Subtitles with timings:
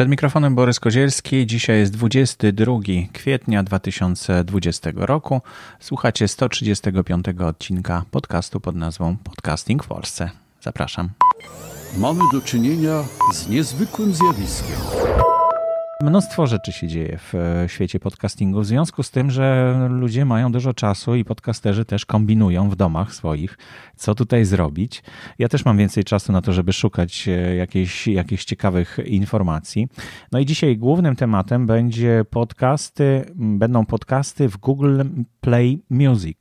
[0.00, 1.46] Przed mikrofonem Borys Kozielski.
[1.46, 2.72] Dzisiaj jest 22
[3.12, 5.40] kwietnia 2020 roku.
[5.80, 10.30] Słuchacie 135 odcinka podcastu pod nazwą Podcasting w Polsce.
[10.60, 11.08] Zapraszam.
[11.96, 14.76] Mamy do czynienia z niezwykłym zjawiskiem.
[16.02, 20.52] Mnóstwo rzeczy się dzieje w e, świecie podcastingu, w związku z tym, że ludzie mają
[20.52, 23.58] dużo czasu i podcasterzy też kombinują w domach swoich,
[23.96, 25.02] co tutaj zrobić.
[25.38, 29.88] Ja też mam więcej czasu na to, żeby szukać e, jakichś, jakichś ciekawych informacji.
[30.32, 35.00] No i dzisiaj głównym tematem będzie podcasty, będą podcasty w Google
[35.40, 36.38] Play Music.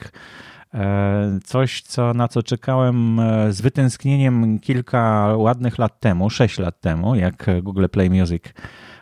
[0.74, 7.16] E, coś, co, na co czekałem z wytęsknieniem kilka ładnych lat temu, sześć lat temu,
[7.16, 8.44] jak Google Play Music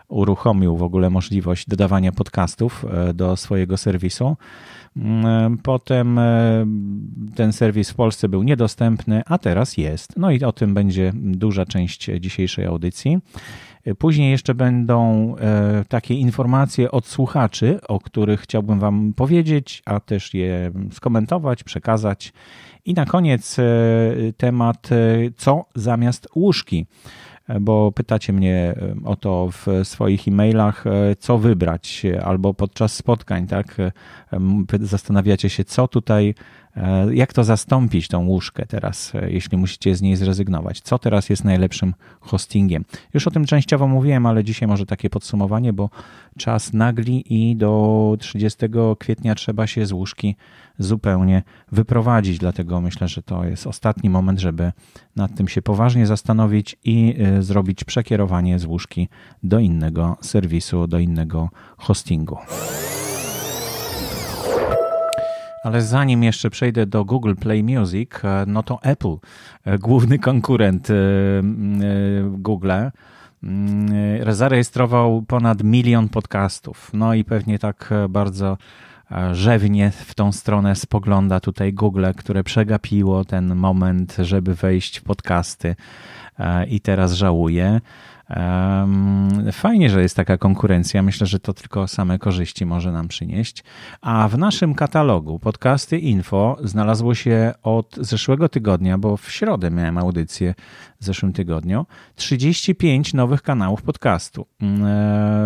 [0.07, 4.37] uruchomił w ogóle możliwość dodawania podcastów e, do swojego serwisu.
[4.97, 6.65] Mm, potem e,
[7.35, 10.17] ten serwis w Polsce był niedostępny, a teraz jest.
[10.17, 13.17] No i o tym będzie duża część dzisiejszej audycji.
[13.85, 15.07] E, później jeszcze będą
[15.89, 22.33] takie informacje od słuchaczy, o których chciałbym Wam powiedzieć, a też je skomentować, przekazać.
[22.85, 23.57] I na koniec
[24.37, 24.89] temat,
[25.37, 26.85] co zamiast łóżki
[27.61, 33.77] bo pytacie mnie o to w swoich e-mailach, e, co wybrać, albo podczas spotkań, tak?
[34.81, 36.35] Zastanawiacie się, co tutaj,
[37.11, 40.81] jak to zastąpić tą łóżkę teraz, jeśli musicie z niej zrezygnować.
[40.81, 42.85] Co teraz jest najlepszym hostingiem?
[43.13, 45.89] Już o tym częściowo mówiłem, ale dzisiaj może takie podsumowanie, bo
[46.37, 48.59] czas nagli i do 30
[48.99, 50.35] kwietnia trzeba się z łóżki
[50.79, 52.37] zupełnie wyprowadzić.
[52.37, 54.71] Dlatego myślę, że to jest ostatni moment, żeby
[55.15, 59.07] nad tym się poważnie zastanowić i y, zrobić przekierowanie z łóżki
[59.43, 62.37] do innego serwisu, do innego hostingu.
[65.67, 69.15] Ale zanim jeszcze przejdę do Google Play Music, e, no to Apple,
[69.65, 70.93] e, główny konkurent e,
[72.23, 72.71] Google,
[74.27, 76.91] zarejestrował ponad milion podcastów.
[76.93, 78.57] No i pewnie tak bardzo
[79.31, 85.75] rzewnie w tą stronę spogląda tutaj Google, które przegapiło ten moment, żeby wejść w podcasty
[86.69, 87.81] i teraz żałuje.
[89.51, 91.03] Fajnie, że jest taka konkurencja.
[91.03, 93.63] Myślę, że to tylko same korzyści może nam przynieść.
[94.01, 99.97] A w naszym katalogu podcasty info znalazło się od zeszłego tygodnia, bo w środę miałem
[99.97, 100.53] audycję
[100.99, 104.47] w zeszłym tygodniu, 35 nowych kanałów podcastu.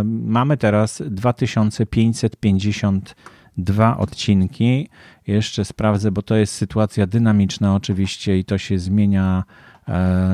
[0.06, 3.16] Mamy teraz 2550
[3.58, 4.90] dwa odcinki.
[5.28, 9.70] Jeszcze sprawdzę, bo to jest sytuacja dynamiczna oczywiście i to się zmienia e,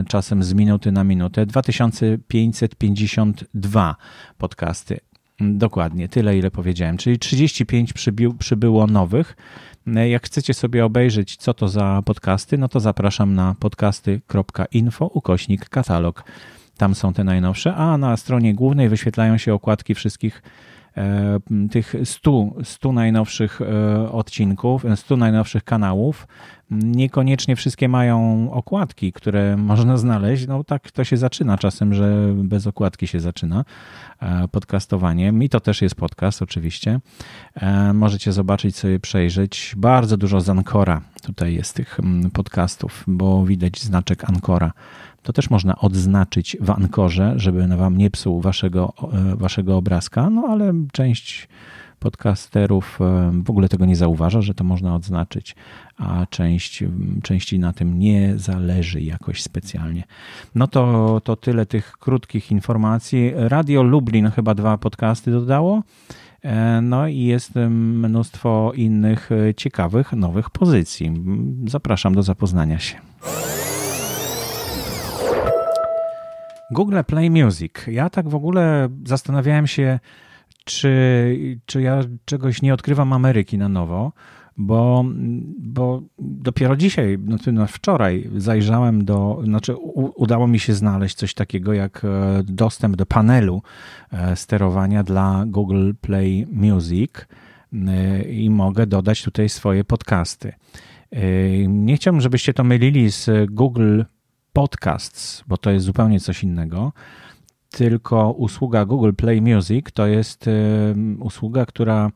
[0.07, 1.45] czasem z minuty na minutę.
[1.45, 3.95] 2552
[4.37, 4.99] podcasty.
[5.39, 9.35] Dokładnie, tyle ile powiedziałem, czyli 35 przybił, przybyło nowych.
[10.09, 16.23] Jak chcecie sobie obejrzeć, co to za podcasty, no to zapraszam na podcasty.info ukośnik katalog.
[16.77, 20.76] Tam są te najnowsze, a na stronie głównej wyświetlają się okładki wszystkich E,
[21.71, 26.27] tych 100, 100 najnowszych e, odcinków, 100 najnowszych kanałów.
[26.71, 30.47] Niekoniecznie wszystkie mają okładki, które można znaleźć.
[30.47, 33.65] No tak to się zaczyna czasem, że bez okładki się zaczyna
[34.19, 35.33] e, podcastowanie.
[35.41, 36.99] I to też jest podcast oczywiście.
[37.93, 39.73] Możecie zobaczyć sobie, przejrzeć.
[39.77, 41.99] Bardzo dużo z Ancora tutaj jest tych
[42.33, 44.71] podcastów, bo widać znaczek Ancora
[45.27, 50.47] to też można odznaczyć w ankorze, żeby wam nie psuł waszego, e, waszego obrazka, no
[50.49, 51.47] ale część
[51.99, 55.55] podcasterów e, w ogóle tego nie zauważa, że to można odznaczyć,
[55.97, 56.83] a część,
[57.23, 60.03] części na tym nie zależy jakoś specjalnie.
[60.55, 63.31] No to, to tyle tych krótkich informacji.
[63.35, 65.83] Radio Lublin chyba dwa podcasty dodało.
[66.41, 71.23] E, no i jest mnóstwo innych ciekawych, nowych pozycji.
[71.65, 72.95] Zapraszam do zapoznania się.
[76.71, 77.71] Google Play Music.
[77.87, 79.99] Ja tak w ogóle zastanawiałem się,
[80.65, 84.11] czy, czy ja czegoś nie odkrywam Ameryki na nowo,
[84.57, 85.05] bo,
[85.59, 91.33] bo dopiero dzisiaj, znaczy no wczoraj zajrzałem do, znaczy u, udało mi się znaleźć coś
[91.33, 93.61] takiego jak e, dostęp do panelu
[94.11, 97.11] e, sterowania dla Google Play Music
[97.73, 100.53] e, i mogę dodać tutaj swoje podcasty.
[101.67, 104.01] Nie chciałbym, żebyście to mylili z Google
[104.57, 106.93] Podcasts, bo to jest zupełnie coś innego.
[107.69, 110.45] Tylko usługa Google Play Music to jest
[111.19, 112.11] usługa, która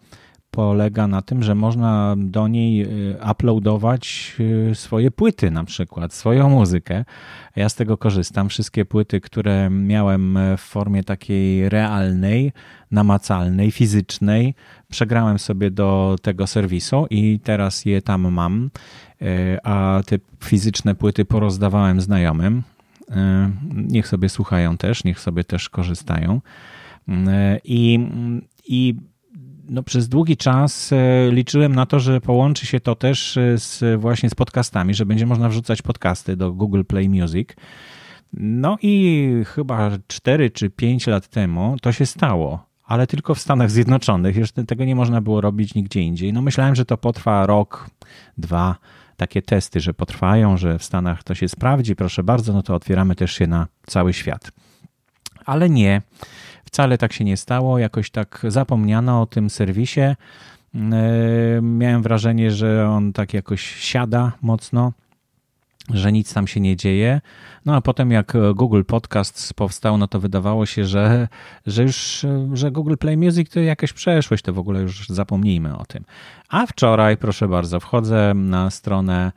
[0.51, 4.35] polega na tym, że można do niej y, uploadować
[4.71, 7.05] y, swoje płyty, na przykład swoją muzykę.
[7.55, 8.49] Ja z tego korzystam.
[8.49, 12.51] Wszystkie płyty, które miałem w formie takiej realnej,
[12.91, 14.55] namacalnej, fizycznej,
[14.89, 18.69] przegrałem sobie do tego serwisu i teraz je tam mam.
[19.21, 22.63] Y, a te fizyczne płyty porozdawałem znajomym
[23.73, 26.41] niech sobie słuchają też, niech sobie też korzystają.
[27.63, 27.99] I,
[28.67, 28.95] i
[29.71, 30.91] no, przez długi czas
[31.29, 35.49] liczyłem na to, że połączy się to też z, właśnie z podcastami, że będzie można
[35.49, 37.49] wrzucać podcasty do Google Play Music.
[38.33, 43.71] No i chyba 4 czy 5 lat temu to się stało, ale tylko w Stanach
[43.71, 44.35] Zjednoczonych.
[44.35, 46.33] Już tego nie można było robić nigdzie indziej.
[46.33, 47.89] No myślałem, że to potrwa rok,
[48.37, 48.75] dwa,
[49.17, 53.15] takie testy, że potrwają, że w Stanach to się sprawdzi, proszę bardzo, no to otwieramy
[53.15, 54.51] też się na cały świat.
[55.45, 56.01] Ale nie,
[56.71, 60.01] wcale tak się nie stało, jakoś tak zapomniano o tym serwisie.
[60.01, 60.15] E,
[61.61, 64.91] miałem wrażenie, że on tak jakoś siada mocno
[65.89, 67.21] że nic tam się nie dzieje.
[67.65, 71.27] No a potem jak Google Podcast powstał, no to wydawało się, że,
[71.65, 75.85] że już że Google Play Music to jakaś przeszłość, to w ogóle już zapomnijmy o
[75.85, 76.03] tym.
[76.49, 79.31] A wczoraj, proszę bardzo, wchodzę na stronę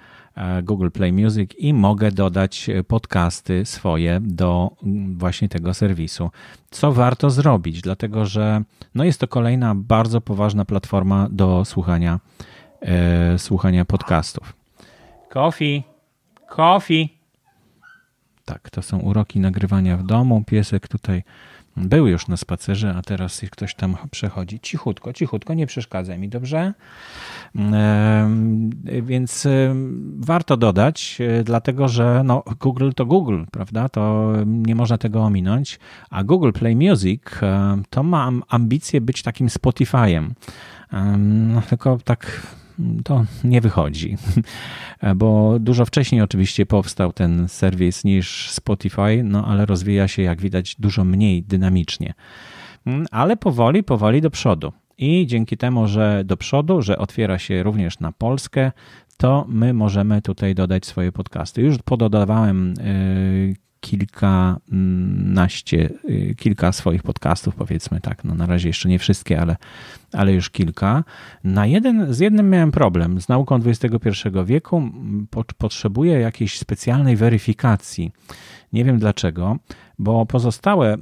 [0.62, 6.30] Google Play Music i mogę dodać podcasty swoje do mm, właśnie tego serwisu.
[6.70, 8.62] Co warto zrobić, dlatego że
[8.94, 12.20] no jest to kolejna bardzo poważna platforma do słuchania,
[12.80, 14.52] e, słuchania podcastów.
[15.30, 15.82] Coffee.
[16.48, 17.08] Coffee.
[18.44, 20.44] Tak, to są uroki nagrywania w domu.
[20.46, 21.22] Piesek tutaj
[21.76, 24.60] był już na spacerze, a teraz ktoś tam przechodzi.
[24.60, 26.74] Cichutko, cichutko, nie przeszkadza mi, dobrze?
[29.02, 29.48] Więc
[30.16, 33.88] warto dodać, e, dlatego że no, Google to Google, prawda?
[33.88, 35.78] To nie można tego ominąć.
[36.10, 40.30] A Google Play Music e, to ma ambicje być takim Spotify'em.
[41.18, 42.46] No, tylko tak
[43.04, 44.16] to nie wychodzi,
[45.16, 50.76] bo dużo wcześniej oczywiście powstał ten serwis niż Spotify, no ale rozwija się jak widać
[50.78, 52.14] dużo mniej dynamicznie.
[53.10, 54.72] Ale powoli, powoli do przodu.
[54.98, 58.72] I dzięki temu, że do przodu, że otwiera się również na Polskę,
[59.16, 61.62] to my możemy tutaj dodać swoje podcasty.
[61.62, 68.24] Już pododawałem y, kilkanaście, y, kilka swoich podcastów, powiedzmy tak.
[68.24, 69.56] No na razie jeszcze nie wszystkie, ale,
[70.14, 71.04] ale już kilka.
[71.44, 73.20] Na jeden, z jednym miałem problem.
[73.20, 74.10] Z nauką XXI
[74.44, 74.82] wieku
[75.58, 78.12] potrzebuję jakiejś specjalnej weryfikacji.
[78.72, 79.56] Nie wiem dlaczego,
[79.98, 80.98] bo pozostałe y,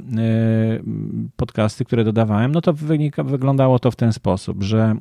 [1.37, 4.95] podcasty, które dodawałem, no to wynika, wyglądało to w ten sposób, że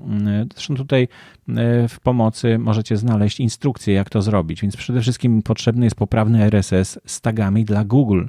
[0.53, 4.61] zresztą tutaj y, w pomocy możecie znaleźć instrukcje, jak to zrobić.
[4.61, 8.23] Więc przede wszystkim potrzebny jest poprawny RSS z tagami dla Google,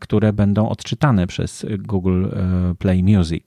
[0.00, 2.26] które będą odczytane przez Google
[2.78, 3.44] Play Music.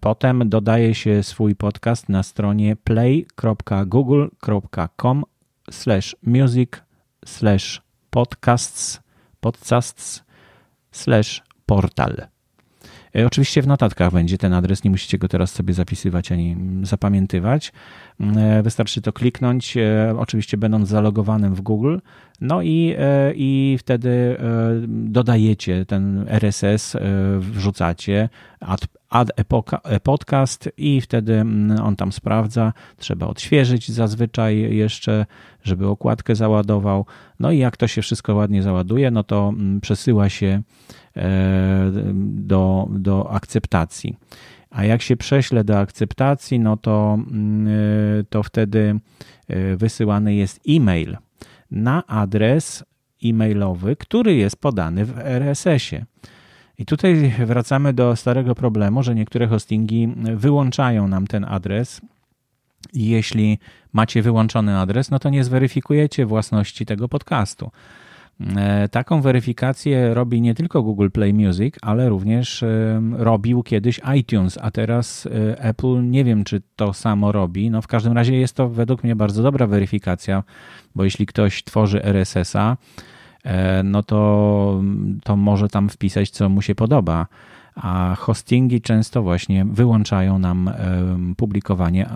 [0.00, 5.24] Potem dodaje się swój podcast na stronie play.google.com
[6.22, 6.70] music
[8.10, 9.00] podcasts,
[9.40, 10.24] podcasts
[10.90, 12.32] slash portal.
[13.16, 17.72] E, oczywiście w notatkach będzie ten adres, nie musicie go teraz sobie zapisywać ani zapamiętywać.
[18.20, 21.98] E, wystarczy to kliknąć, e, oczywiście będąc zalogowanym w Google,
[22.40, 22.96] no i,
[23.34, 24.36] i wtedy
[24.88, 26.96] dodajecie ten RSS,
[27.38, 28.28] wrzucacie,
[29.12, 29.30] add,
[29.84, 32.72] a podcast i wtedy mm, on tam sprawdza.
[32.96, 35.26] Trzeba odświeżyć zazwyczaj jeszcze,
[35.62, 37.06] żeby okładkę załadował.
[37.40, 40.62] No i jak to się wszystko ładnie załaduje, no to mm, przesyła się
[41.16, 41.92] e,
[42.24, 44.16] do, do akceptacji.
[44.70, 47.68] A jak się prześle do akceptacji, no to, mm,
[48.20, 49.00] e, to wtedy
[49.48, 51.16] e, wysyłany jest e-mail
[51.70, 52.84] na adres
[53.24, 56.06] e-mailowy, który jest podany w RSS-ie.
[56.82, 62.00] I tutaj wracamy do starego problemu, że niektóre hostingi wyłączają nam ten adres.
[62.92, 63.58] I jeśli
[63.92, 67.70] macie wyłączony adres, no to nie zweryfikujecie własności tego podcastu.
[68.56, 74.58] E, taką weryfikację robi nie tylko Google Play Music, ale również e, robił kiedyś iTunes,
[74.62, 77.70] a teraz e, Apple nie wiem, czy to samo robi.
[77.70, 80.42] No w każdym razie jest to według mnie bardzo dobra weryfikacja,
[80.94, 82.76] bo jeśli ktoś tworzy RSS-a,
[83.84, 84.82] no to,
[85.24, 87.26] to może tam wpisać, co mu się podoba.
[87.74, 90.70] A hostingi często właśnie wyłączają nam
[91.36, 92.08] publikowanie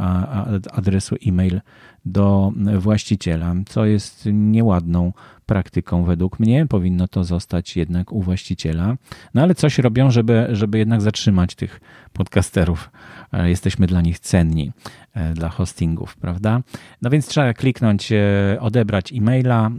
[0.72, 1.60] adresu e-mail
[2.06, 5.12] do właściciela, co jest nieładną
[5.46, 6.66] praktyką według mnie.
[6.66, 8.96] Powinno to zostać jednak u właściciela.
[9.34, 11.80] No ale coś robią, żeby, żeby jednak zatrzymać tych
[12.12, 12.90] podcasterów.
[13.32, 14.72] E, jesteśmy dla nich cenni,
[15.14, 16.60] e, dla hostingów, prawda?
[17.02, 18.18] No więc trzeba kliknąć, e,
[18.60, 19.70] odebrać e-maila,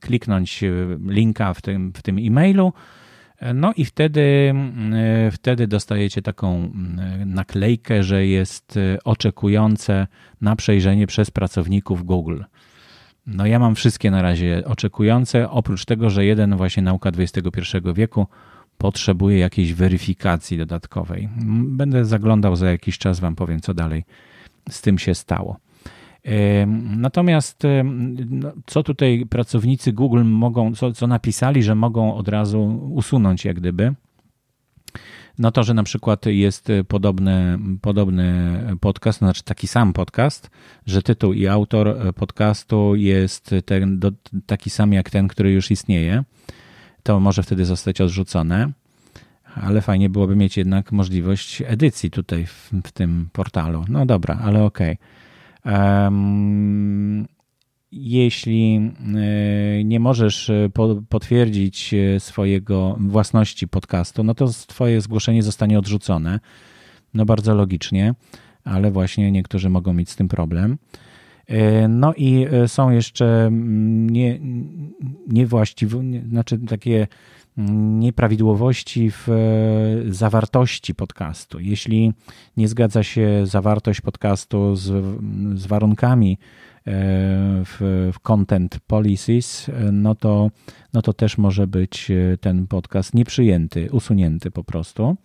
[0.00, 0.64] kliknąć
[1.08, 2.72] linka w tym, w tym e-mailu.
[3.54, 4.54] No i wtedy,
[5.32, 6.72] wtedy dostajecie taką
[7.26, 10.06] naklejkę, że jest oczekujące
[10.40, 12.42] na przejrzenie przez pracowników Google.
[13.26, 17.60] No ja mam wszystkie na razie oczekujące, oprócz tego, że jeden właśnie nauka XXI
[17.94, 18.26] wieku
[18.78, 21.28] potrzebuje jakiejś weryfikacji dodatkowej.
[21.66, 24.04] Będę zaglądał za jakiś czas, wam powiem, co dalej
[24.70, 25.56] z tym się stało.
[26.96, 33.44] Natomiast no, co tutaj pracownicy Google mogą, co, co napisali, że mogą od razu usunąć
[33.44, 33.94] jak gdyby,
[35.38, 40.50] no to, że na przykład jest podobny, podobny podcast, to znaczy taki sam podcast,
[40.86, 44.12] że tytuł i autor podcastu jest ten, do,
[44.46, 46.24] taki sam jak ten, który już istnieje,
[47.02, 48.72] to może wtedy zostać odrzucone.
[49.54, 53.84] Ale fajnie byłoby mieć jednak możliwość edycji tutaj w, w tym portalu.
[53.88, 54.92] No dobra, ale okej.
[54.92, 55.06] Okay.
[57.92, 60.70] Jeśli e, nie możesz e,
[61.08, 66.40] potwierdzić e, swojego własności podcastu, no to twoje zgłoszenie zostanie odrzucone.
[67.14, 68.14] No bardzo logicznie,
[68.64, 70.78] ale właśnie niektórzy mogą mieć z tym problem.
[71.88, 74.38] No i są jeszcze mm, nie,
[75.28, 77.06] niewłaściwe, znaczy takie
[77.56, 79.28] nieprawidłowości w
[80.08, 81.60] zawartości podcastu.
[81.60, 82.12] Jeśli
[82.56, 85.04] nie zgadza się zawartość podcastu z,
[85.54, 86.38] z warunkami,
[87.64, 90.50] w, w content policies, no to,
[90.92, 95.16] no to też może być e, ten podcast nieprzyjęty, usunięty po prostu.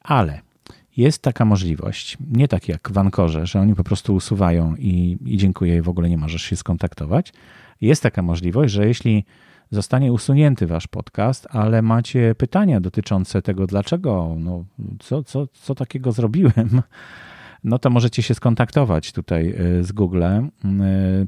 [0.00, 0.51] Ale
[0.96, 5.36] jest taka możliwość, nie tak jak w Ankorze, że oni po prostu usuwają i, i
[5.36, 7.32] dziękuję, w ogóle nie możesz się skontaktować.
[7.80, 9.24] Jest taka możliwość, że jeśli
[9.70, 14.64] zostanie usunięty wasz podcast, ale macie pytania dotyczące tego, dlaczego, no,
[14.98, 16.82] co, co, co takiego zrobiłem,
[17.64, 20.50] no to możecie się skontaktować tutaj e, z Google e,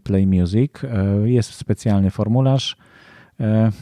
[0.03, 0.73] Play Music.
[0.85, 2.77] E, jest specjalny formularz.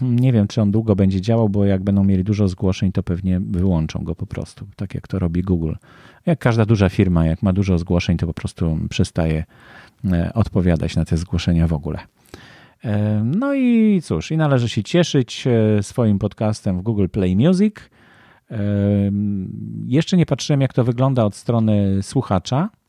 [0.03, 3.41] Nie wiem, czy on długo będzie działał, bo jak będą mieli dużo zgłoszeń, to pewnie
[3.41, 5.73] wyłączą go po prostu, tak jak to robi Google.
[6.27, 9.45] Jak każda duża firma, jak ma dużo zgłoszeń, to po prostu przestaje
[10.35, 11.99] odpowiadać na te zgłoszenia w ogóle.
[13.25, 17.75] No i cóż, i należy się cieszyć e, swoim podcastem w Google Play Music.
[19.87, 22.82] Jeszcze nie patrzyłem, jak to wygląda od strony słuchacza, e,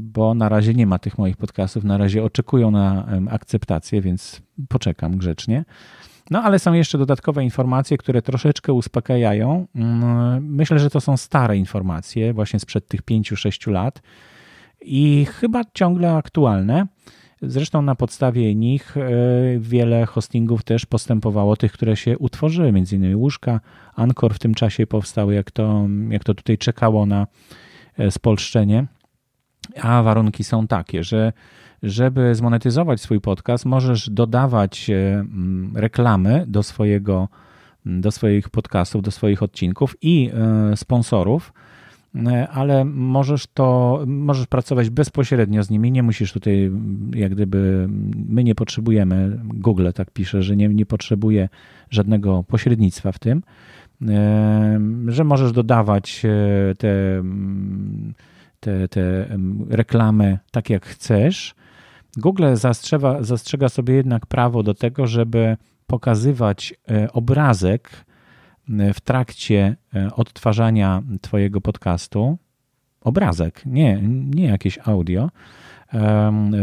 [0.00, 1.84] bo na razie nie ma tych moich podcastów.
[1.84, 5.64] Na razie oczekują na akceptację, więc poczekam grzecznie.
[6.30, 9.66] No ale są jeszcze dodatkowe informacje, które troszeczkę uspokajają.
[9.74, 14.02] Mm, myślę, że to są stare informacje, właśnie sprzed tych 5-6 lat
[14.80, 16.86] i chyba ciągle aktualne.
[17.42, 19.10] Zresztą na podstawie nich e,
[19.58, 23.60] wiele hostingów też postępowało, tych, które się utworzyły, między innymi łóżka.
[23.96, 27.26] Anchor w tym czasie powstały, jak to, jak to tutaj czekało na
[27.98, 28.86] e, spolszczenie.
[29.82, 31.32] A warunki są takie, że
[31.82, 35.24] żeby zmonetyzować swój podcast, możesz dodawać e,
[35.74, 37.28] reklamy do swojego
[37.86, 40.30] do swoich podcastów, do swoich odcinków i
[40.74, 41.52] sponsorów
[42.16, 46.70] E, ale możesz to, możesz pracować bezpośrednio z nimi, nie musisz tutaj
[47.14, 47.88] jak gdyby,
[48.28, 51.48] my nie potrzebujemy, Google tak pisze, że nie, nie potrzebuje
[51.90, 53.42] żadnego pośrednictwa w tym,
[54.08, 57.22] e, że możesz dodawać e, te,
[58.64, 59.26] te, te
[59.68, 61.54] reklamy tak jak chcesz.
[62.16, 65.56] Google zastrzega, zastrzega sobie jednak prawo do tego, żeby
[65.86, 66.74] pokazywać
[67.12, 68.04] obrazek,
[68.94, 72.38] w trakcie e, odtwarzania Twojego podcastu
[73.00, 74.00] obrazek, nie,
[74.34, 75.30] nie jakieś audio,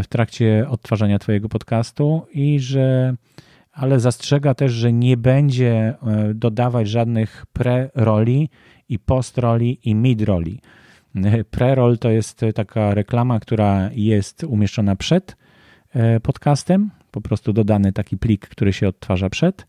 [0.04, 3.16] w trakcie odtwarzania Twojego podcastu i że,
[3.72, 5.96] ale zastrzega też, że nie będzie e,
[6.34, 8.50] dodawać żadnych pre-roli
[8.90, 10.60] i post-roli i mid-roli.
[11.52, 15.38] Pre-roll to jest taka reklama, która jest umieszczona przed
[15.94, 19.68] e, podcastem, po prostu dodany taki plik, który się odtwarza przed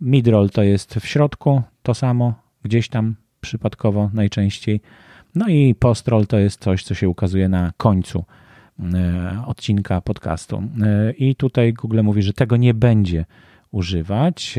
[0.00, 4.80] Midroll to jest w środku, to samo, gdzieś tam przypadkowo najczęściej.
[5.34, 8.24] No i postroll to jest coś, co się ukazuje na końcu
[8.94, 10.62] e, odcinka podcastu.
[10.82, 13.24] E, I tutaj Google mówi, że tego nie będzie
[13.70, 14.58] używać.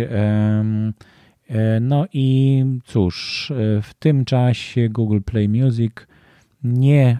[1.81, 5.93] No i cóż, w tym czasie Google Play Music
[6.63, 7.17] nie,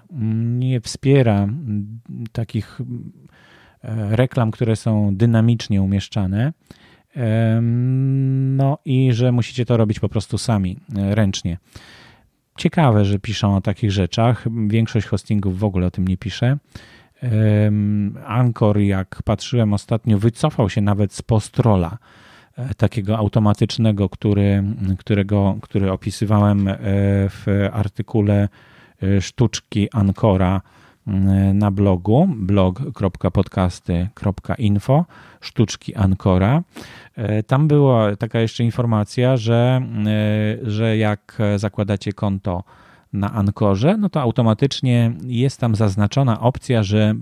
[0.60, 1.48] nie wspiera
[2.32, 2.80] takich
[4.10, 6.54] reklam, które są dynamicznie umieszczane.
[8.58, 11.58] No i że musicie to robić po prostu sami, e, ręcznie.
[12.58, 14.46] Ciekawe, że piszą o takich rzeczach.
[14.68, 16.58] Większość hostingów w ogóle o tym nie pisze.
[18.26, 21.98] Anchor, jak patrzyłem ostatnio, wycofał się nawet z postrola
[22.58, 24.64] e, takiego automatycznego, który,
[24.98, 26.76] którego, który opisywałem e,
[27.30, 28.50] w artykule
[29.20, 30.62] sztuczki Ancora
[31.54, 35.06] na blogu blog.podcasty.info
[35.42, 36.64] sztuczki Ancora.
[37.16, 42.64] E, tam była taka jeszcze informacja, że, e, że jak zakładacie konto
[43.14, 47.14] na Ankorze, no to automatycznie jest tam zaznaczona opcja, że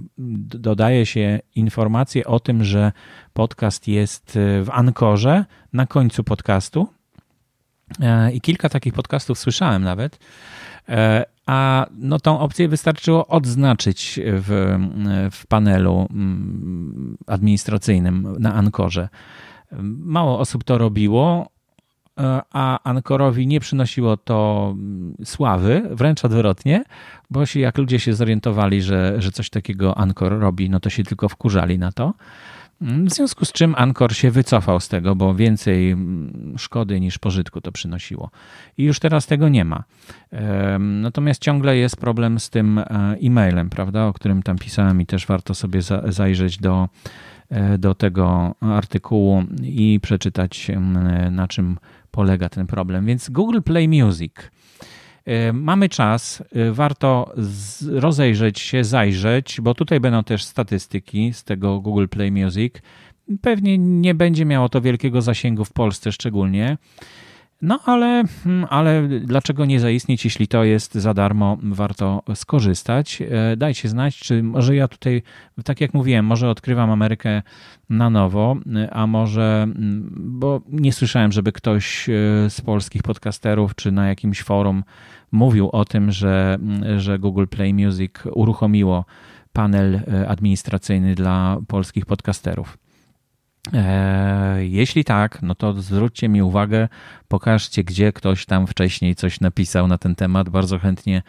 [0.58, 2.92] dodaje się informację o tym, że
[3.34, 6.88] podcast jest w Ankorze na końcu podcastu.
[8.02, 10.20] E, I kilka takich podcastów słyszałem nawet
[11.48, 14.78] A no, tą opcję wystarczyło odznaczyć w,
[15.32, 19.10] w panelu mm, administracyjnym na Ankorze.
[19.82, 21.50] Mało osób to robiło,
[22.54, 24.76] a Ankorowi nie przynosiło to
[25.24, 26.84] sławy, wręcz odwrotnie,
[27.30, 31.30] bo jak ludzie się zorientowali, że, że coś takiego Ankor robi, no to się tylko
[31.30, 32.14] wkurzali na to.
[32.82, 37.62] W związku z czym Ankor się wycofał z tego, bo więcej mm, szkody niż pożytku
[37.62, 38.30] to przynosiło.
[38.78, 39.84] I już teraz tego nie ma.
[40.80, 42.84] Natomiast ciągle jest problem z tym e,
[43.24, 46.90] e-mailem, prawda, o którym tam pisałem i też warto sobie zajrzeć do,
[47.50, 50.72] e, do tego artykułu i przeczytać
[51.32, 51.78] na czym
[52.12, 53.06] polega ten problem.
[53.06, 54.34] Więc Google Play Music.
[55.28, 57.34] E, mamy czas, e, warto
[57.92, 62.74] rozejrzeć się, zajrzeć, bo tutaj będą też statystyki z tego Google Play Music.
[63.42, 66.78] Pewnie nie będzie miało to wielkiego zasięgu w Polsce szczególnie.
[67.62, 73.22] No ale, hmm, ale dlaczego nie zaistnieć, jeśli to jest za darmo, warto skorzystać.
[73.22, 75.22] E, dajcie znać, czy może ja tutaj,
[75.64, 77.42] tak jak mówiłem, może odkrywam Amerykę
[77.90, 78.56] na nowo,
[78.92, 82.06] a może, mm, bo nie słyszałem, żeby ktoś
[82.50, 84.84] z polskich podcasterów czy na jakimś forum
[85.32, 86.58] mówił o tym, że,
[86.98, 89.06] że Google Play Music uruchomiło
[89.54, 92.78] panel e, administracyjny dla polskich podcasterów.
[93.74, 96.88] E, jeśli tak, no to zwróćcie mi uwagę,
[97.28, 100.50] pokażcie, gdzie ktoś tam wcześniej coś napisał na ten temat.
[100.50, 101.22] Bardzo chętnie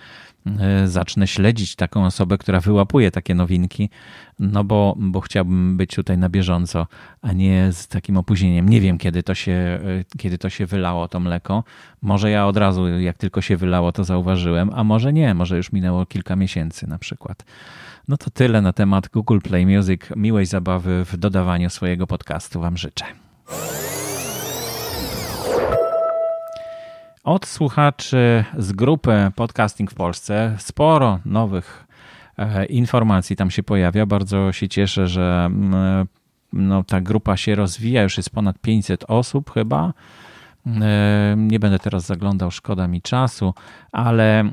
[0.87, 3.91] zacznę śledzić taką osobę, która wyłapuje takie nowinki,
[4.39, 6.87] no bo, bo chciałbym być tutaj na bieżąco,
[7.23, 8.69] a nie z takim opóźnieniem.
[8.69, 9.81] Nie wiem, kiedy to, się, e,
[10.19, 11.65] kiedy to się wylało, to mleko.
[12.03, 15.73] Może ja od razu, jak tylko się wylało, to zauważyłem, a może nie, może już
[15.73, 17.45] minęło kilka miesięcy na przykład.
[18.09, 20.01] No to tyle na temat Google Play Music.
[20.17, 23.05] Miłej zabawy w dodawaniu swojego podcastu Wam życzę.
[27.25, 31.87] Od słuchaczy z grupy Podcasting w Polsce sporo nowych
[32.39, 34.07] e, informacji tam się pojawia.
[34.07, 36.07] Bardzo się cieszę, że mm,
[36.53, 38.03] no, ta grupa się rozwija.
[38.03, 39.93] Już jest ponad 500 osób chyba.
[41.37, 43.55] Nie będę teraz zaglądał, szkoda mi czasu,
[43.93, 44.51] ale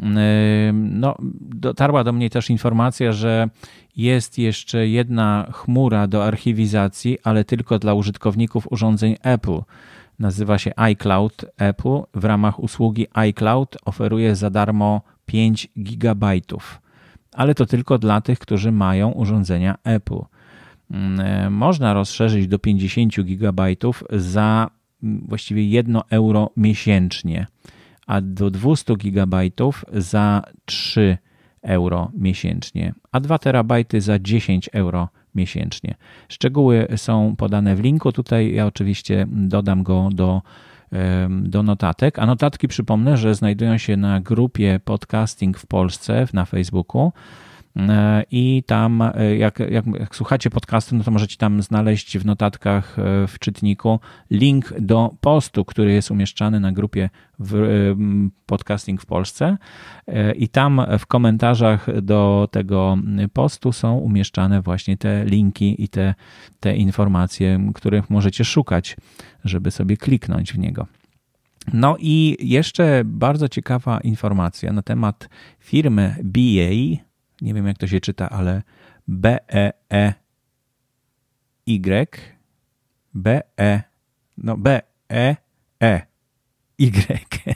[0.74, 3.50] no, dotarła do mnie też informacja, że
[3.96, 9.60] jest jeszcze jedna chmura do archiwizacji, ale tylko dla użytkowników urządzeń Apple.
[10.20, 12.02] Nazywa się iCloud Apple.
[12.14, 16.32] W ramach usługi iCloud oferuje za darmo 5 GB,
[17.34, 20.20] ale to tylko dla tych, którzy mają urządzenia Apple.
[21.50, 23.64] Można rozszerzyć do 50 GB
[24.12, 24.70] za
[25.02, 27.48] właściwie 1 euro miesięcznie,
[28.08, 29.38] a do 200 GB
[29.94, 31.18] za 3
[31.62, 35.96] euro miesięcznie, a 2 terabajty za 10 euro miesięcznie.
[36.30, 38.12] Szczegóły są podane w linku.
[38.12, 40.42] Tutaj ja oczywiście dodam go do,
[41.30, 42.20] do notatek.
[42.20, 47.12] A notatki przypomnę, że znajdują się na grupie Podcasting w Polsce na Facebooku.
[47.80, 52.26] E, i tam, e, jak, jak, jak, słuchacie podcastu, no to możecie tam znaleźć w
[52.26, 54.00] notatkach e, w czytniku
[54.32, 57.10] link do postu, który jest umieszczany na grupie
[57.40, 57.94] w
[58.46, 59.58] Podcasting w Polsce
[60.36, 62.98] i tam w komentarzach do tego
[63.34, 66.14] postu są umieszczane właśnie te linki i te,
[66.60, 68.98] te informacje, których możecie szukać,
[69.46, 70.88] żeby sobie kliknąć w niego.
[71.74, 77.05] No i jeszcze bardzo ciekawa informacja na temat firmy BA,
[77.42, 78.62] nie wiem jak to się czyta, ale
[79.08, 80.16] B-E-E-Y,
[83.14, 83.84] B-E,
[84.38, 85.36] no B-E-E.
[86.82, 87.56] Y.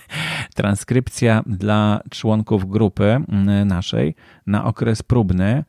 [0.56, 4.15] Transkrypcja dla członków grupy mm, naszej
[4.48, 5.63] na okres próbny.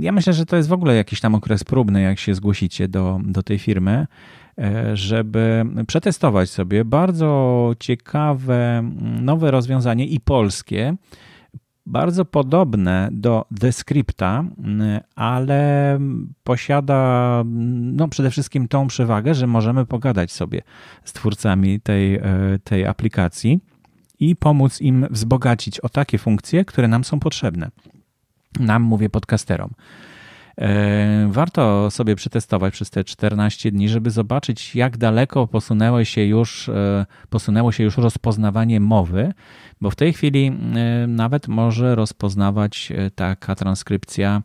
[0.00, 3.20] Ja myślę, że to jest w ogóle jakiś tam okres próbny, jak się zgłosicie do,
[3.24, 4.06] do tej firmy,
[4.58, 10.96] e, żeby przetestować sobie bardzo ciekawe, mm, nowe rozwiązanie i polskie,
[11.86, 14.44] bardzo podobne do Descripta,
[15.14, 15.98] ale
[16.44, 17.42] posiada
[17.92, 20.62] no, przede wszystkim tą przewagę, że możemy pogadać sobie
[21.04, 22.22] z twórcami tej, e,
[22.64, 23.60] tej aplikacji
[24.20, 27.70] i pomóc im wzbogacić o takie funkcje, które nam są potrzebne.
[28.60, 29.70] Nam, mówię podcasterom.
[30.60, 36.68] E, warto sobie przetestować przez te 14 dni, żeby zobaczyć, jak daleko posunęło się już,
[36.68, 39.32] e, posunęło się już rozpoznawanie mowy,
[39.80, 44.42] bo w tej chwili e, nawet może rozpoznawać taka transkrypcja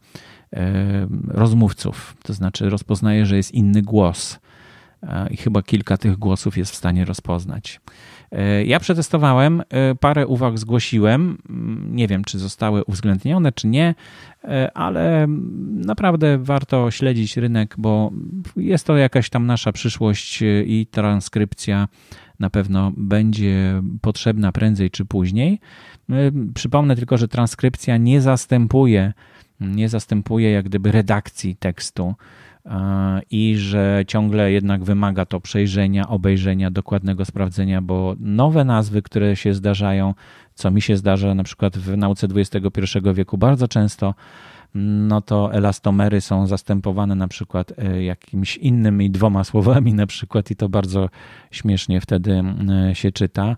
[1.28, 4.40] rozmówców, to znaczy rozpoznaje, że jest inny głos
[5.30, 7.80] i chyba kilka tych głosów jest w stanie rozpoznać.
[8.32, 11.38] E, ja przetestowałem, e, parę uwag zgłosiłem.
[11.50, 13.96] Mm, nie wiem, czy zostały uwzględnione, czy nie,
[14.44, 15.28] e, ale
[15.86, 18.12] naprawdę warto śledzić rynek, bo
[18.56, 21.88] jest to jakaś tam nasza przyszłość i transkrypcja
[22.40, 25.60] na pewno będzie potrzebna prędzej czy później.
[26.54, 29.14] Przypomnę tylko, że transkrypcja nie zastępuje,
[29.60, 32.16] nie zastępuje jak gdyby redakcji tekstu
[33.32, 39.54] i że ciągle jednak wymaga to przejrzenia, obejrzenia, dokładnego sprawdzenia, bo nowe nazwy, które się
[39.54, 40.14] zdarzają,
[40.56, 42.82] co mi się zdarza na przykład w nauce XXI
[43.14, 44.14] wieku bardzo często,
[44.76, 50.56] no to elastomery są zastępowane na przykład e, jakimiś innymi dwoma słowami na przykład i
[50.56, 51.10] to bardzo
[51.52, 52.44] śmiesznie wtedy
[52.90, 53.58] e, się czyta.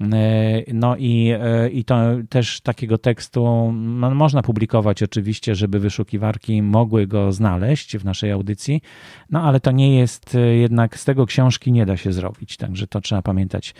[0.00, 1.32] E, no i,
[1.72, 1.96] i to
[2.28, 8.82] też takiego tekstu no, można publikować oczywiście, żeby wyszukiwarki mogły go znaleźć w naszej audycji,
[9.30, 13.00] no ale to nie jest jednak, z tego książki nie da się zrobić, także to
[13.00, 13.74] trzeba pamiętać.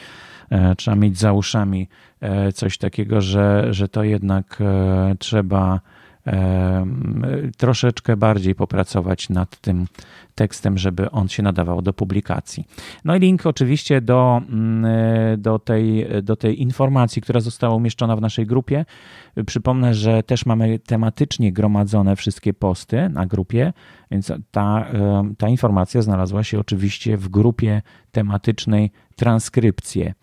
[0.76, 1.88] Trzeba mieć za uszami
[2.54, 4.62] coś takiego, że, że to jednak
[5.18, 5.80] trzeba
[7.56, 9.86] troszeczkę bardziej popracować nad tym
[10.34, 12.64] tekstem, żeby on się nadawał do publikacji.
[13.04, 18.20] No i link oczywiście do, mm, do, tej, do tej informacji, która została umieszczona w
[18.20, 18.84] naszej grupie.
[19.46, 23.72] Przypomnę, że też mamy tematycznie gromadzone wszystkie posty na grupie,
[24.10, 24.86] więc ta,
[25.38, 27.82] ta informacja znalazła się oczywiście w grupie
[28.12, 30.14] tematycznej transkrypcje.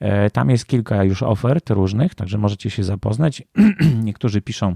[0.00, 3.42] E, tam jest kilka już ofert różnych, także możecie się zapoznać.
[4.04, 4.74] Niektórzy piszą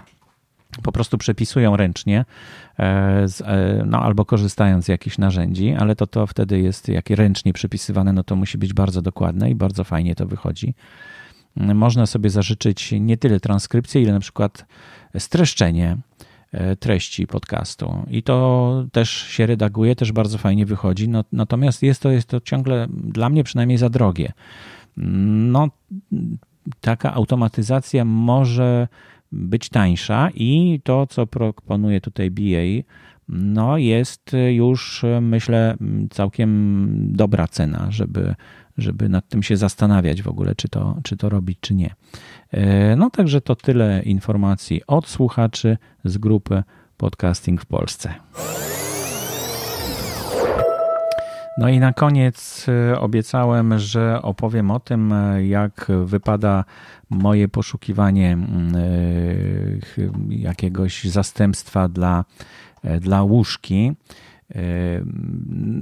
[0.82, 2.24] po prostu przepisują ręcznie
[2.78, 7.52] e, e, no, albo korzystając z jakichś narzędzi, ale to, to wtedy jest, jak ręcznie
[7.52, 10.74] przepisywane, no to musi być bardzo dokładne i bardzo fajnie to wychodzi.
[11.56, 14.66] Można sobie zażyczyć nie tyle transkrypcję, ile na przykład
[15.18, 15.96] streszczenie
[16.52, 18.04] e, treści podcastu.
[18.10, 21.08] I to też się redaguje, też bardzo fajnie wychodzi.
[21.08, 24.32] No, natomiast jest to, jest to ciągle dla mnie przynajmniej za drogie.
[24.96, 25.68] No,
[26.80, 28.88] taka automatyzacja może
[29.32, 32.82] być tańsza i to, co proponuje tutaj BA,
[33.28, 35.76] no jest już myślę
[36.10, 38.34] całkiem dobra cena, żeby,
[38.78, 41.94] żeby nad tym się zastanawiać w ogóle, czy to, czy to robić, czy nie.
[42.50, 46.62] E, no także to tyle informacji od słuchaczy z grupy
[46.96, 48.14] Podcasting w Polsce.
[51.58, 56.64] No i na koniec e, obiecałem, że opowiem o tym, e, jak wypada
[57.10, 58.80] moje poszukiwanie mm, e,
[60.28, 62.24] jakiegoś zastępstwa dla,
[63.00, 63.92] dla łóżki.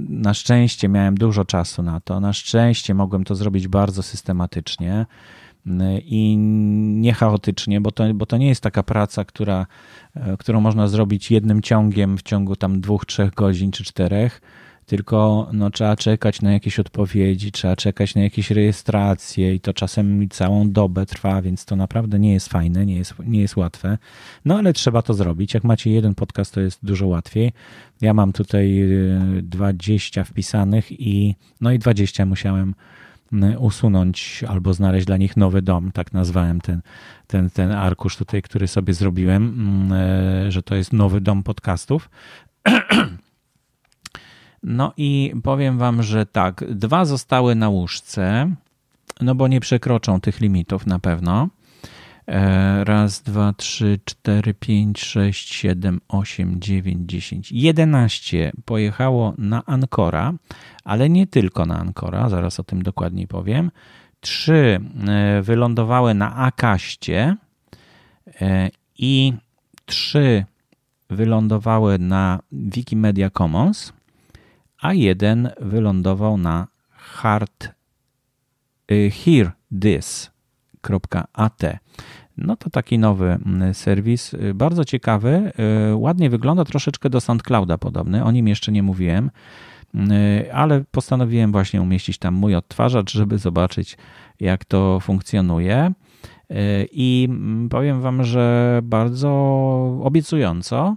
[0.09, 2.19] Na szczęście miałem dużo czasu na to.
[2.19, 5.05] Na szczęście mogłem to zrobić bardzo systematycznie
[6.05, 6.37] i
[6.95, 9.65] nie chaotycznie, bo to, bo to nie jest taka praca, która,
[10.39, 14.41] którą można zrobić jednym ciągiem w ciągu tam dwóch, trzech godzin czy czterech
[14.89, 20.29] tylko no, trzeba czekać na jakieś odpowiedzi, trzeba czekać na jakieś rejestracje i to czasem
[20.29, 23.97] całą dobę trwa, więc to naprawdę nie jest fajne, nie jest, nie jest łatwe.
[24.45, 25.53] No ale trzeba to zrobić.
[25.53, 27.51] Jak macie jeden podcast, to jest dużo łatwiej.
[28.01, 28.83] Ja mam tutaj
[29.43, 32.75] 20 y, wpisanych i no i 20 musiałem
[33.33, 36.81] y, usunąć albo znaleźć dla nich nowy dom, tak nazwałem ten,
[37.27, 42.09] ten, ten arkusz tutaj, który sobie zrobiłem, mm, y, że to jest nowy dom podcastów.
[44.63, 48.55] No i powiem wam, że tak, dwa zostały na łóżce,
[49.21, 51.49] no bo nie przekroczą tych limitów na pewno.
[52.27, 57.51] E, raz, dwa, trzy, cztery, pięć, sześć, siedem, osiem, dziewięć, dziesięć.
[57.51, 60.33] Jedenaście pojechało na Ankora,
[60.83, 63.71] ale nie tylko na Ankora, zaraz o tym dokładniej powiem.
[64.19, 67.35] Trzy e, wylądowały na Akaście
[68.41, 69.33] e, i
[69.85, 70.45] trzy
[71.09, 73.93] wylądowały na Wikimedia Commons
[74.81, 77.69] a jeden wylądował na hard
[78.91, 80.31] y, hearthis.at.
[82.37, 85.51] No to taki nowy mm, serwis, y, bardzo ciekawy,
[85.91, 89.31] y, ładnie wygląda, troszeczkę do SoundClouda podobny, o nim jeszcze nie mówiłem,
[90.53, 93.97] ale postanowiłem właśnie umieścić tam mój odtwarzacz, żeby zobaczyć
[94.39, 95.91] jak to funkcjonuje.
[96.91, 99.29] I mm, powiem Wam, że bardzo
[100.03, 100.95] obiecująco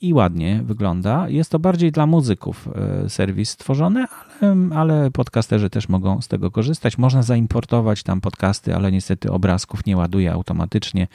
[0.00, 1.28] i ładnie wygląda.
[1.28, 2.68] Jest to bardziej dla muzyków
[3.04, 4.06] e, serwis stworzony,
[4.40, 6.98] ale, ale podcasterzy też mogą z tego korzystać.
[6.98, 11.08] Można zaimportować tam podcasty, ale niestety obrazków nie ładuje automatycznie,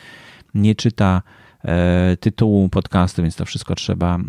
[0.54, 1.22] nie czyta
[1.66, 4.22] e, tytułu podcastu, więc to wszystko trzeba e,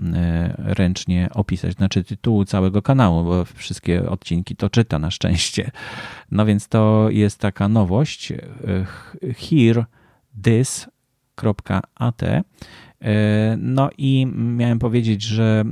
[0.58, 5.70] ręcznie opisać, znaczy tytułu całego kanału, bo wszystkie odcinki to czyta na szczęście.
[6.30, 8.32] No więc to jest taka nowość.
[9.36, 9.86] Hear
[10.42, 12.22] this.at
[13.58, 15.64] No i miałem powiedzieć, że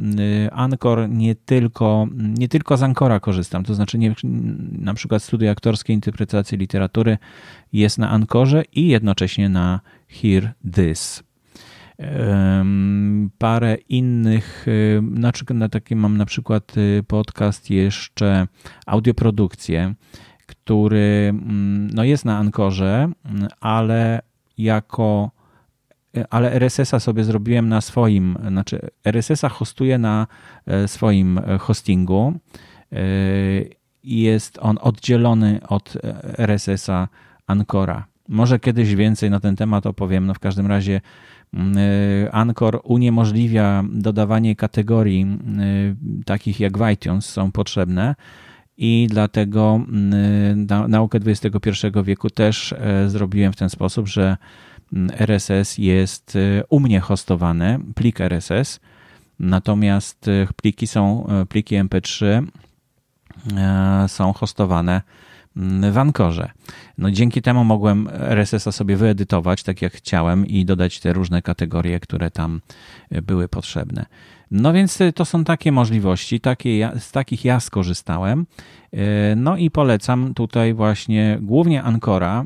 [0.53, 4.15] Anchor nie tylko, nie tylko z Ancora korzystam, to znaczy nie,
[4.73, 7.19] na przykład studia aktorskie interpretacji literatury
[7.73, 11.23] jest na Ankorze i jednocześnie na Hear This.
[13.39, 14.67] Parę innych,
[15.55, 18.47] na taki mam na przykład y, podcast jeszcze
[18.87, 19.95] audioprodukcję,
[20.47, 23.09] który mm, no jest na Ankorze,
[23.61, 24.23] ale
[24.59, 25.31] jako
[26.31, 30.27] ale RSS-a sobie zrobiłem na swoim, znaczy RSS-a hostuję na
[30.67, 32.35] e, swoim e, hostingu.
[32.93, 32.97] E,
[34.05, 35.97] jest on oddzielony od
[36.39, 37.09] RSS-a
[37.47, 38.07] Ancora.
[38.29, 40.27] Może kiedyś więcej na ten temat opowiem.
[40.27, 41.01] No w każdym razie
[41.55, 41.77] Mm,
[42.33, 45.39] Anchor uniemożliwia dodawanie kategorii
[46.27, 48.15] takich jak w iTunes są potrzebne
[48.77, 49.81] i dlatego
[50.53, 54.37] y, naukę XXI wieku też e, zrobiłem w ten sposób, że mm,
[55.19, 58.81] RSS jest u mnie hostowane, plik RSS,
[59.39, 60.27] natomiast
[60.57, 62.47] pliki są, pliki MP3
[63.57, 65.03] e, są hostowane
[65.93, 66.51] w Ankorze.
[66.99, 72.01] No dzięki temu mogłem RSS-a sobie wyedytować tak jak chciałem i dodać te różne kategorie,
[72.01, 72.61] które tam
[73.11, 74.07] e, były potrzebne.
[74.51, 78.47] No więc e, to są takie możliwości, takie, z takich ja skorzystałem.
[78.93, 82.45] E, no i polecam tutaj właśnie głównie Ankora,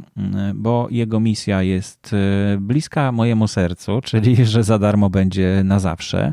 [0.55, 2.17] bo jego misja jest
[2.59, 6.33] bliska mojemu sercu, czyli że za darmo będzie na zawsze.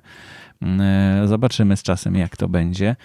[1.25, 2.95] Zobaczymy z czasem, jak to będzie.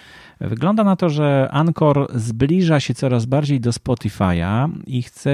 [0.40, 5.30] Wygląda na to, że Anchor zbliża się coraz bardziej do Spotify'a i chce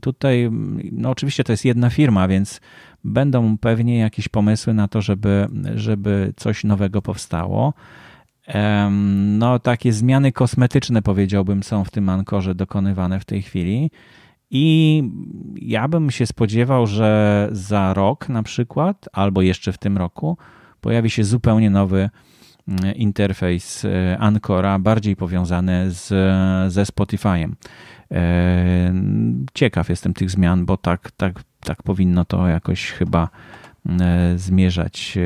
[0.00, 0.50] tutaj,
[0.92, 2.60] no oczywiście to jest jedna firma, więc
[3.04, 7.74] będą pewnie jakieś pomysły na to, żeby, żeby coś nowego powstało.
[9.38, 13.90] No, takie zmiany kosmetyczne, powiedziałbym, są w tym Ankorze dokonywane w tej chwili.
[14.50, 15.02] I
[15.56, 20.36] ja bym się spodziewał, że za rok na przykład, albo jeszcze w tym roku,
[20.80, 22.10] pojawi się zupełnie nowy
[22.96, 26.06] interfejs e, Ancora bardziej powiązany z,
[26.72, 27.52] ze Spotify'em.
[28.10, 28.94] E,
[29.54, 33.28] ciekaw jestem tych zmian, bo tak, tak, tak powinno to jakoś chyba
[33.88, 35.18] e, zmierzać,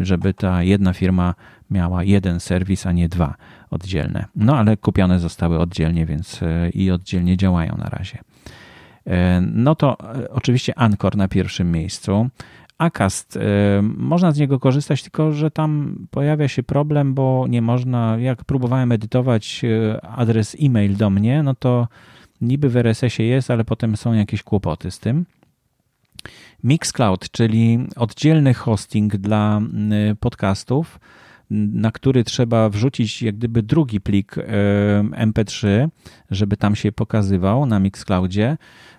[0.00, 1.34] żeby ta jedna firma
[1.70, 3.34] miała jeden serwis, a nie dwa
[3.70, 4.24] oddzielne.
[4.36, 6.40] No ale kupione zostały oddzielnie, więc
[6.74, 8.18] i oddzielnie działają na razie.
[9.52, 9.96] No to
[10.30, 12.28] oczywiście Anchor na pierwszym miejscu.
[12.78, 13.38] Acast.
[13.82, 18.92] Można z niego korzystać, tylko że tam pojawia się problem, bo nie można, jak próbowałem
[18.92, 19.62] edytować
[20.02, 21.88] adres e-mail do mnie, no to
[22.40, 25.24] niby w RSS-ie jest, ale potem są jakieś kłopoty z tym.
[26.64, 29.60] Mixcloud, czyli oddzielny hosting dla
[30.12, 31.00] y, podcastów,
[31.50, 34.36] na który trzeba wrzucić jak gdyby drugi plik
[35.12, 35.88] MP3,
[36.30, 38.56] żeby tam się pokazywał na Mixcloudzie,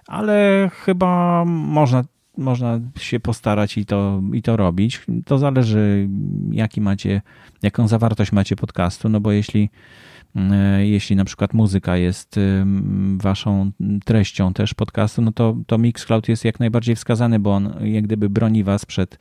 [0.07, 2.03] ale chyba można
[2.37, 5.05] można się postarać i to, i to robić.
[5.25, 6.09] To zależy,
[6.51, 7.21] jaki macie,
[7.63, 9.69] jaką zawartość macie podcastu, no bo jeśli,
[10.79, 12.39] jeśli na przykład muzyka jest
[13.17, 13.71] waszą
[14.05, 18.29] treścią też podcastu, no to, to Mixcloud jest jak najbardziej wskazany, bo on jak gdyby
[18.29, 19.19] broni was przed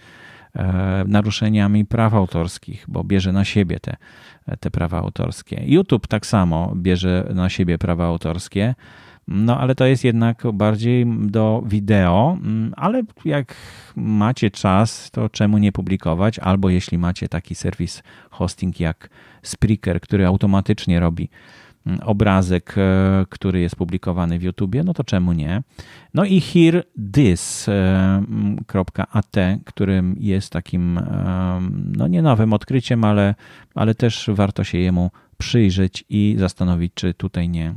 [0.57, 3.97] e, naruszeniami praw autorskich, bo bierze na siebie te,
[4.61, 5.63] te prawa autorskie.
[5.67, 8.75] YouTube tak samo bierze na siebie prawa autorskie.
[9.29, 13.55] No ale to jest jednak bardziej do wideo, mm, ale jak
[13.97, 16.39] macie czas, to czemu nie publikować?
[16.39, 19.09] Albo jeśli macie taki serwis hosting jak
[19.43, 21.29] Spreaker, który automatycznie robi
[21.87, 25.63] mm, obrazek, e, który jest publikowany w YouTubie, no to czemu nie?
[26.15, 27.67] No i hearthis.at,
[29.65, 31.61] którym jest takim, e,
[31.97, 33.35] no nie nowym odkryciem, ale,
[33.75, 37.75] ale też warto się jemu przyjrzeć i zastanowić, czy tutaj nie,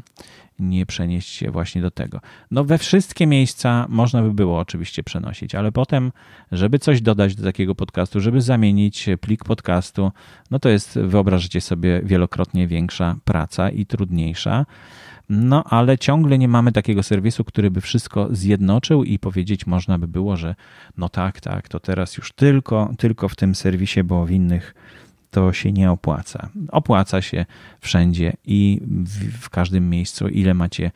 [0.60, 2.20] nie przenieść się właśnie do tego.
[2.52, 6.12] No we wszystkie miejsca można by było oczywiście przenosić, ale potem,
[6.52, 10.12] żeby coś dodać do takiego podcastu, żeby zamienić plik podcastu,
[10.52, 14.66] no to jest, wyobraźcie sobie, wielokrotnie większa praca i trudniejsza.
[15.30, 20.08] No, ale ciągle nie mamy takiego serwisu, który by wszystko zjednoczył i powiedzieć można by
[20.08, 20.56] było, że
[20.98, 24.76] no tak, tak, to teraz już tylko, tylko w tym serwisie, bo w innych
[25.36, 26.50] to się nie opłaca.
[26.72, 27.46] Opłaca się
[27.80, 30.92] wszędzie i w, w każdym miejscu, ile macie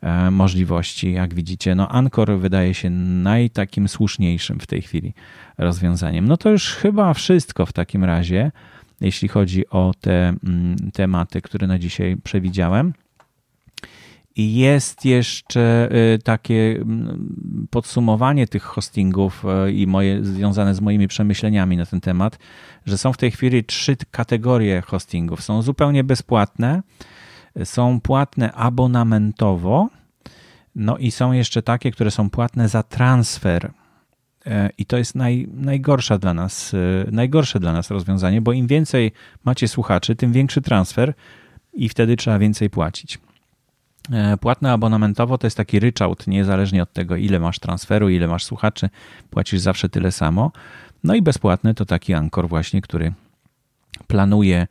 [0.00, 1.12] e, możliwości.
[1.12, 5.14] Jak widzicie, no Anchor wydaje się najtakim słuszniejszym w tej chwili
[5.58, 6.28] rozwiązaniem.
[6.28, 8.52] No to już chyba wszystko w takim razie,
[9.00, 12.92] jeśli chodzi o te mm, tematy, które na dzisiaj przewidziałem.
[14.36, 21.76] Jest jeszcze y, takie mm, podsumowanie tych hostingów y, i moje, związane z moimi przemyśleniami
[21.76, 22.38] na ten temat,
[22.86, 25.42] że są w tej chwili trzy kategorie hostingów.
[25.42, 26.82] Są zupełnie bezpłatne,
[27.64, 29.88] są płatne abonamentowo,
[30.74, 33.70] no i są jeszcze takie, które są płatne za transfer.
[34.78, 36.72] I to jest naj, najgorsza dla nas,
[37.12, 39.12] najgorsze dla nas rozwiązanie, bo im więcej
[39.44, 41.14] macie słuchaczy, tym większy transfer
[41.72, 43.18] i wtedy trzeba więcej płacić.
[44.40, 48.88] Płatne abonamentowo to jest taki ryczałt, niezależnie od tego, ile masz transferu, ile masz słuchaczy,
[49.30, 50.52] płacisz zawsze tyle samo.
[51.04, 53.12] No i bezpłatne to taki ankor właśnie, który
[54.06, 54.66] planuje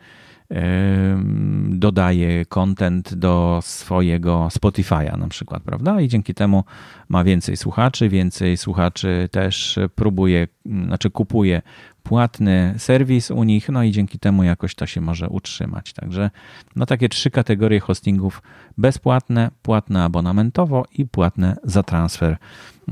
[1.69, 6.01] dodaje content do swojego Spotify'a na przykład, prawda?
[6.01, 6.63] I dzięki temu
[7.09, 11.61] ma więcej słuchaczy, więcej słuchaczy też próbuje, znaczy kupuje
[12.03, 15.93] płatny serwis u nich, no i dzięki temu jakoś to się może utrzymać.
[15.93, 16.29] Także
[16.75, 18.41] no takie trzy kategorie hostingów
[18.77, 22.37] bezpłatne, płatne abonamentowo i płatne za transfer.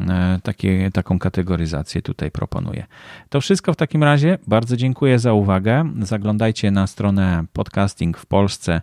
[0.09, 2.85] E, takie, taką kategoryzację tutaj proponuję.
[3.29, 4.37] To wszystko w takim razie.
[4.47, 5.91] Bardzo dziękuję za uwagę.
[6.01, 8.81] Zaglądajcie na stronę Podcasting w Polsce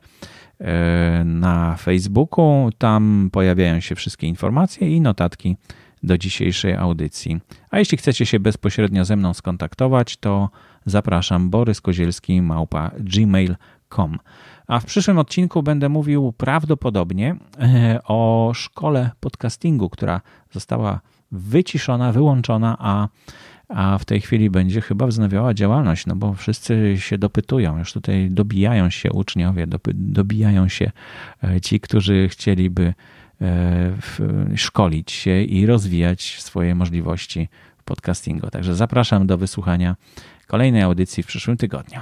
[0.60, 2.70] e, na Facebooku.
[2.78, 5.56] Tam pojawiają się wszystkie informacje i notatki
[6.04, 7.40] do dzisiejszej audycji.
[7.70, 10.50] A jeśli chcecie się bezpośrednio ze mną skontaktować, to
[10.86, 14.18] zapraszam Borys Kozielski małpa gmail.com.
[14.66, 21.00] A w przyszłym odcinku będę mówił prawdopodobnie e, o szkole podcastingu, która została
[21.32, 23.08] wyciszona, wyłączona, a,
[23.68, 28.30] a w tej chwili będzie chyba wznawiała działalność, no bo wszyscy się dopytują, już tutaj
[28.30, 30.90] dobijają się uczniowie, dobijają się
[31.44, 32.94] e, ci, którzy chcieliby
[34.56, 37.48] szkolić się i rozwijać swoje możliwości
[37.84, 38.50] podcastingu.
[38.50, 39.96] Także zapraszam do wysłuchania
[40.46, 42.00] kolejnej audycji w przyszłym tygodniu.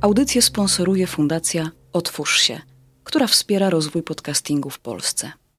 [0.00, 2.60] Audycję sponsoruje Fundacja Otwórz się,
[3.04, 5.43] która wspiera rozwój podcastingu w Polsce.